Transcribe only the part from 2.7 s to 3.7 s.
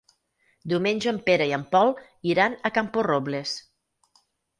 Camporrobles.